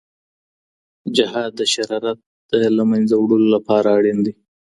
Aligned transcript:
جهاد 1.15 1.51
د 1.59 1.61
شرارت 1.73 2.19
د 2.51 2.51
منځه 2.91 3.15
وړلو 3.19 3.47
لپاره 3.55 3.87
اړین 3.97 4.19
دی. 4.25 4.33